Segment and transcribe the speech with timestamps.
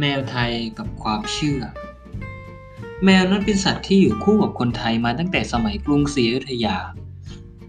[0.00, 1.60] แมวไทยกับความเชื่อ
[3.04, 6.76] แมวนั้นเป็นสัตว์ที่อยู่คู่กับคนไทยมาตั้งแต่สมัยกรุงศรีอยุธยา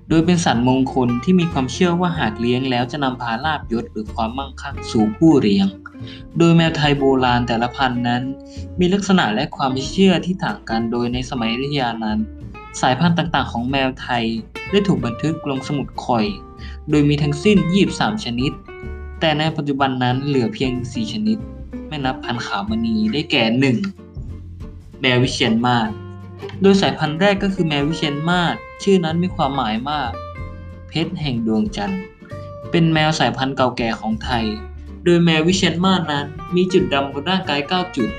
[0.09, 5.67] โดยเป็นสัตว์มงคลที่มีความเชื่อว่าหากเลี้ยงแล้วจะนำพาลาบยศหรือความมั่งคั่งสู่ผู้เลี้ยง
[6.37, 8.23] โดยแมวไทยโบราณแต่ละพันธุ์นั้น
[8.79, 12.19] มีลักษณะและความเชื่อที่ต่างกันโดยในสมัยอยุธยานั้น
[12.81, 14.23] สายพันธุ์ต่างๆ ของแมวไทย
[14.69, 16.25] ได้ถูกบันทึกลงสมุดคอย
[16.89, 17.57] โดยมีทั้งสิ้น
[17.91, 18.51] 23 ชนิด
[19.19, 21.37] แต่ในปัจจุบันนั้นเหลือเพียง 4 ชนิด
[21.89, 23.43] ไม่นับพันธุ์ขาวมณีได้แก่
[24.23, 25.01] 1.
[25.01, 25.89] แมววิเชียนมาศ
[26.61, 30.11] โดยสายพันธุ์แรกก็คือแมววิเชียนมาศชื่อนั้นมีความหมายมาก
[30.89, 32.01] เพชรแห่งดวงจันทร์
[32.71, 34.45] เป็นแมวสายพันธุ์เก่าแก่ของไทย
[35.03, 36.25] โดยแมววิเชียนมาศนั้น
[36.55, 38.09] มีจุดดำบนร่างกาย 9 จุด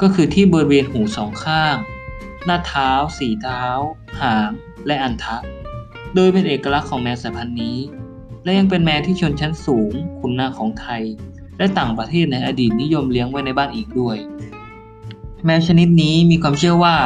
[0.00, 1.76] ก็คือที่บริเวณหูสองข้าง
[2.44, 3.64] หน้าเท้า สีเท้า
[4.20, 4.50] หาง
[4.86, 5.36] และอันทะ
[6.14, 7.78] โดยเป็นเอกลักษณ์ของแมวสายพันธุ์นี้
[8.44, 11.02] และยังเป็นแมวที่ชนชั้นสูง คุณนาของไทย
[11.60, 14.16] และต่างประเทศในอดีตนิยมเลี้ยงไว้ในบ้านอีกด้วย
[15.44, 16.96] แมวชนิดนี้มีความเชื่อว่า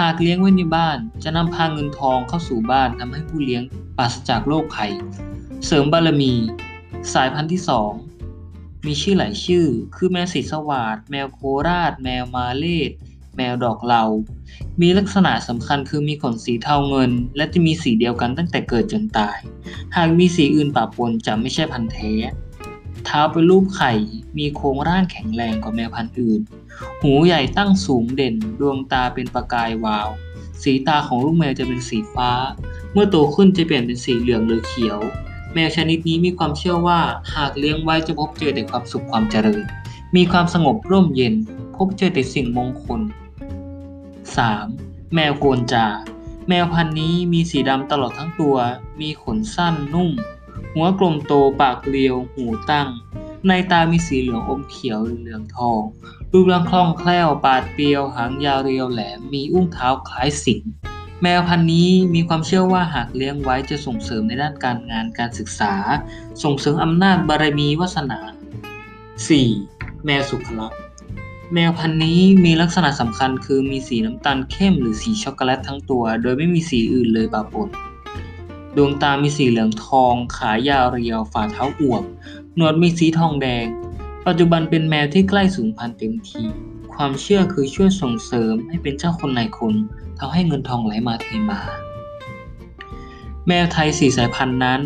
[0.00, 3.62] หากเลี้ยงไว้ในบ้านจะนำพาเงินทองเข้าสู่บ้านทำให้ผู้เลี้ยง
[3.98, 4.92] ปราศจากโรคภัย
[5.66, 6.32] เสริมบารมี
[7.14, 7.92] สายพันธุ์ที่สอง
[8.86, 12.90] มีชื่อหลายชื่อ คือแมวสีสวาดแมวโคราช แมวมาเลด
[13.36, 14.04] แมวดอกเหลา
[14.80, 19.38] มีลักษณะสำคัญคือมีขนสีเทาเงิน และจะมีสีเดียวกันตั้งแต่เกิดจนตาย
[19.96, 22.12] หากมีสีอื่นปะปนจะไม่ใช่พันธุ์แท้
[23.06, 23.92] เท้าเป็นรูปไข่
[24.38, 26.40] มีโครงร่างแข็งแรงกว่าแมวพันธุ์อื่น
[27.02, 30.08] หูใหญ่ตั้งสูงเด่น ดวงตาเป็นประกายวาว
[30.62, 32.30] สีตาของลูกแมวจะเป็นสีฟ้า
[32.92, 34.98] เมื่อโตขึ้นจะเปลี่ยนเป็นสีเหลืองหรือเขียว
[35.54, 37.00] แมวชนิดนี้มีความเชื่อว่า
[37.34, 39.64] หากเลี้ยงไว้จะพบเจอแต่ความสุขความเจริญ
[40.16, 41.34] มีความสงบร่มเย็น
[41.76, 43.00] พบเจอแต่สิ่งมงคล
[44.32, 45.14] 3.
[45.14, 45.86] แมวโกนจา
[46.48, 48.56] แมวพันธุ์นี้มีสีดำตลอดทั้งตัว
[49.00, 50.10] มีขนสั้นนุ่ม
[50.74, 52.88] หัวกลมโตปากเรียว หูตั้ง
[53.48, 55.82] ในตามีสีเหลืองอมเขียวหรือเหลืองทอง
[56.32, 60.70] รูปร่างคล่องแคล่ว ปาดเปรียว หางยาวเรียวแหลม มีอุ้งเท้าคล้ายสิงห์
[61.22, 65.74] แมวพันธุ์นี้มีความเชื่อว่าหากเลี้ยงไว้จะส่งเสริมในด้านการงานการศึกษา
[66.42, 68.20] ส่งเสริมอำนาจบารมีวาสนา
[69.32, 70.04] 4.
[70.06, 70.80] แมวสุขลักษณ์
[71.54, 77.68] แมวพันธุ์นี้มีลักษณะสำคัญคือมีสีน้ำตาลเข้มหรือสีช็อกโกแลตทั้งตัว โดยไม่มีสีอื่นเลยปะปน
[78.76, 82.02] ดวงตามีสีเหลืองทอง ขายาวเรียว ฝ่าเท้าอวบ
[82.56, 83.66] หนวดมีสีทองแดง
[84.26, 86.42] ปัจจุบันเป็นแมวที่ใกล้สูญพันธุ์เต็มที
[86.94, 89.74] ความเชื่อคือช่วยส่งเสริมให้เป็นเจ้าคนนายคน
[90.18, 91.60] ทำให้เงินทองไหลมาเทมา
[93.46, 94.80] แมวไทยสี่สายพันธุ์นั้น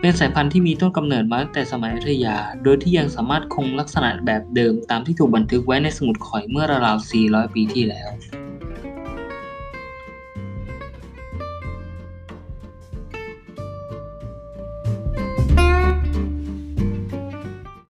[0.00, 8.08] เป็นสายพันธุ์ที่มีต้นกำเนิดมาตั้งแต่สมัยอยุธยา โดยที่ยังสามารถคงลักษณะแบบเดิมตามที่ถูกบันทึกไว้ในสมุดข่อยเมื่อราวๆ400 ปีที่แล้ว